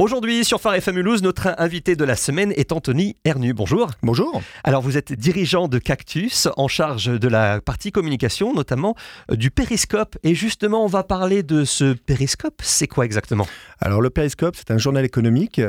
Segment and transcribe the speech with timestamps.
[0.00, 3.52] Aujourd'hui, sur Phare FM Mulhouse, notre invité de la semaine est Anthony Hernu.
[3.52, 3.90] Bonjour.
[4.04, 4.40] Bonjour.
[4.62, 8.94] Alors, vous êtes dirigeant de Cactus, en charge de la partie communication, notamment
[9.32, 10.16] euh, du périscope.
[10.22, 12.60] Et justement, on va parler de ce périscope.
[12.62, 13.48] C'est quoi exactement?
[13.80, 15.60] Alors, le périscope, c'est un journal économique.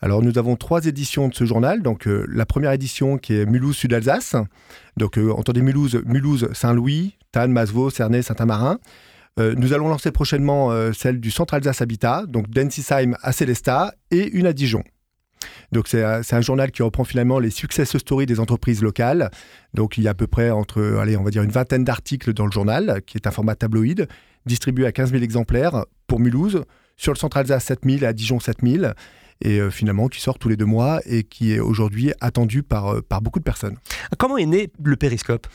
[0.00, 1.82] Alors, nous avons trois éditions de ce journal.
[1.82, 4.36] Donc, euh, la première édition qui est Mulhouse Sud-Alsace.
[4.96, 8.78] Donc, euh, entendez Mulhouse, Mulhouse, Saint-Louis, Tannes, Masevaux, Cernay, Saint-Amarin.
[9.40, 13.94] Euh, nous allons lancer prochainement euh, celle du Centre Alsace Habitat, donc d'Ensisheim à Célestat
[14.10, 14.82] et une à Dijon.
[15.72, 19.30] Donc c'est un journal qui reprend finalement les success stories des entreprises locales.
[19.74, 22.34] Donc il y a à peu près entre, allez, on va dire une vingtaine d'articles
[22.34, 24.06] dans le journal, qui est un format tabloïd,
[24.44, 26.62] distribué à 15 000 exemplaires pour Mulhouse,
[26.96, 28.94] sur le Centre Alsace 7000 et à Dijon 7000
[29.44, 33.02] et euh, finalement qui sort tous les deux mois et qui est aujourd'hui attendu par,
[33.02, 33.76] par beaucoup de personnes.
[34.18, 35.48] Comment est né le périscope?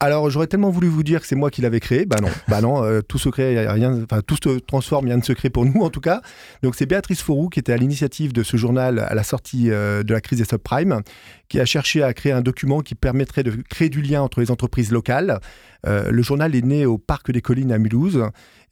[0.00, 2.06] Alors, j'aurais tellement voulu vous dire que c'est moi qui l'avais créé.
[2.06, 5.50] Bah non, bah non, euh, tout secret, rien, enfin tout se transforme, rien de secret
[5.50, 6.22] pour nous en tout cas.
[6.62, 10.04] Donc c'est Béatrice Fourou qui était à l'initiative de ce journal à la sortie euh,
[10.04, 11.00] de la crise des subprimes,
[11.48, 14.52] qui a cherché à créer un document qui permettrait de créer du lien entre les
[14.52, 15.40] entreprises locales.
[15.84, 18.22] Euh, le journal est né au Parc des Collines à Mulhouse.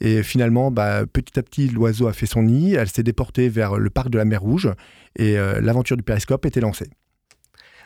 [0.01, 2.75] Et finalement, bah, petit à petit, l'oiseau a fait son nid.
[2.75, 4.71] Elle s'est déportée vers le parc de la Mer Rouge.
[5.19, 6.91] Et l'aventure du périscope était lancée.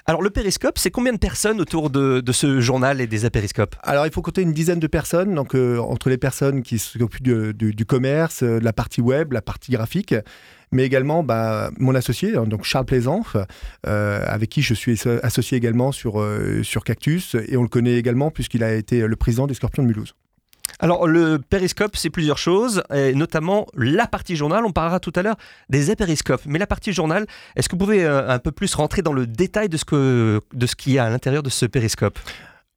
[0.06, 4.06] Alors le périscope, c'est combien de personnes autour de, ce journal et des apériscopes Alors
[4.06, 7.74] il faut compter une dizaine de personnes, donc euh, entre les personnes qui s'occupent du,
[7.74, 10.14] du, commerce, euh, la partie web, la partie graphique,
[10.72, 13.24] mais également bah, mon associé, hein, donc Charles Plaisant,
[13.86, 16.24] euh, avec qui je suis associé également sur,
[16.62, 19.88] sur Cactus, et on le connaît également puisqu'il a été le président des Scorpions de
[19.88, 20.14] Mulhouse.
[20.82, 24.64] Alors, le périscope, c'est plusieurs choses, et notamment la partie journal.
[24.64, 25.36] On parlera tout à l'heure
[25.68, 26.40] des périscopes.
[26.46, 29.26] Mais la partie journal, est-ce que vous pouvez euh, un peu plus rentrer dans le
[29.26, 32.18] détail de ce, que, de ce qu'il y a à l'intérieur de ce périscope?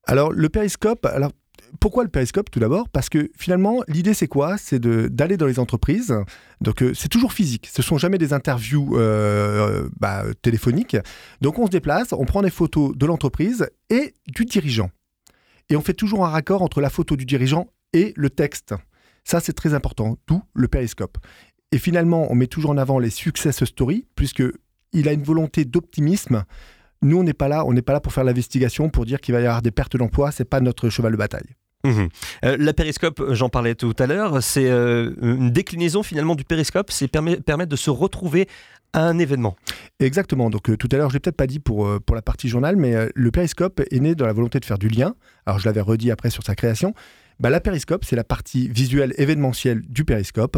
[0.05, 1.31] Alors, le périscope, alors,
[1.79, 2.89] pourquoi le périscope tout d'abord?
[2.89, 4.57] Parce que finalement, l'idée c'est quoi?
[4.57, 6.13] C'est d'aller dans les entreprises.
[6.61, 7.69] Donc euh, c'est toujours physique.
[7.73, 10.97] Ce sont jamais des interviews euh, bah, téléphoniques.
[11.41, 14.91] Donc on se déplace, on prend des photos de l'entreprise et du dirigeant.
[15.69, 18.73] Et on fait toujours un raccord entre la photo du dirigeant et le texte.
[19.23, 21.17] Ça, c'est très important, tout le périscope.
[21.71, 26.43] Et finalement, on met toujours en avant les success stories, puisqu'il a une volonté d'optimisme.
[27.01, 29.33] Nous, on n'est pas là, on n'est pas là pour faire l'investigation, pour dire qu'il
[29.33, 30.31] va y avoir des pertes d'emploi.
[30.31, 31.55] C'est pas notre cheval de bataille.
[31.85, 32.07] Mmh.
[32.45, 36.91] Euh, la périscope, j'en parlais tout à l'heure, c'est euh, une déclinaison finalement du périscope,
[36.91, 38.47] c'est permettre de se retrouver
[38.93, 39.57] à un événement.
[39.99, 40.49] Exactement.
[40.49, 42.77] Donc euh, tout à l'heure, je l'ai peut-être pas dit pour, pour la partie journal,
[42.77, 45.15] mais le périscope est né dans la volonté de faire du lien.
[45.45, 46.93] Alors je l'avais redit après sur sa création,
[47.39, 50.57] bah, la périscope, c'est la partie visuelle événementielle du périscope.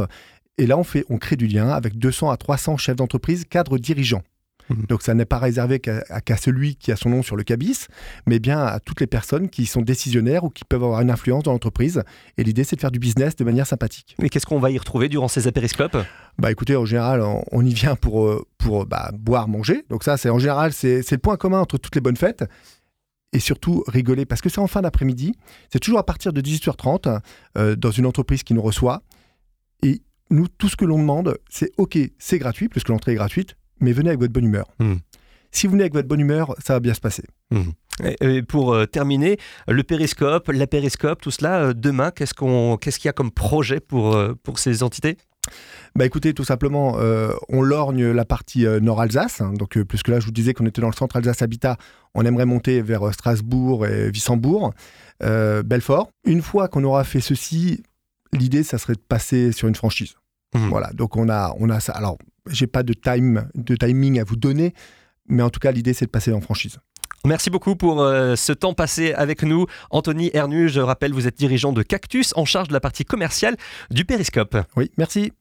[0.57, 3.77] Et là, on, fait, on crée du lien avec 200 à 300 chefs d'entreprise, cadres
[3.77, 4.23] dirigeants.
[4.69, 4.85] Mhm.
[4.87, 7.87] Donc ça n'est pas réservé qu'à celui qui a son nom sur le cabis,
[8.25, 11.43] mais bien à toutes les personnes qui sont décisionnaires ou qui peuvent avoir une influence
[11.43, 12.03] dans l'entreprise.
[12.37, 14.15] Et l'idée, c'est de faire du business de manière sympathique.
[14.19, 15.97] Mais qu'est-ce qu'on va y retrouver durant ces apériscopes
[16.39, 17.21] Bah écoutez, en général,
[17.51, 19.85] on, y vient pour, euh, pour bah, boire, manger.
[19.89, 22.45] Donc ça, c'est en général, c'est le point commun entre toutes les bonnes fêtes
[23.35, 25.33] et surtout rigoler parce que c'est en fin d'après-midi.
[25.69, 27.19] C'est toujours à partir de 18h30
[27.57, 29.03] euh, dans une entreprise qui nous reçoit.
[29.83, 33.57] Et nous, tout ce que l'on demande, c'est OK, c'est gratuit, puisque l'entrée est gratuite,
[33.81, 34.67] mais venez avec votre bonne humeur.
[34.79, 34.95] Hmm.
[35.51, 37.23] Si vous venez avec votre bonne humeur, ça va bien se passer.
[37.51, 37.71] Hmm.
[38.21, 39.37] Et pour euh, terminer,
[39.67, 44.17] le périscope, la périscope, tout cela, euh, demain, qu'est-ce qu'il y a comme projet pour,
[44.43, 45.17] pour ces entités?
[45.95, 49.39] Bah écoutez, tout simplement, euh, on lorgne la partie euh, Nord-Alsace.
[49.39, 49.53] Hein.
[49.53, 51.77] donc, euh, puisque là, je vous disais qu'on était dans le centre Alsace Habitat,
[52.13, 54.73] on aimerait monter vers Strasbourg et Wissembourg,
[55.21, 56.09] Belfort.
[56.25, 57.83] Une fois qu'on aura fait ceci,
[58.33, 60.15] l'idée, ça serait de passer sur une franchise.
[60.53, 60.67] Mmh.
[60.67, 60.91] Voilà.
[60.93, 61.93] Donc, on a, on a ça.
[61.93, 62.17] Alors,
[62.49, 64.73] j'ai pas de, time, de timing à vous donner,
[65.27, 66.77] mais en tout cas, l'idée, c'est de passer en franchise.
[67.25, 69.65] Merci beaucoup pour ce temps passé avec nous.
[69.89, 73.57] Anthony Hernu, je rappelle, vous êtes dirigeant de Cactus en charge de la partie commerciale
[73.89, 74.57] du Périscope.
[74.75, 75.33] Oui, merci.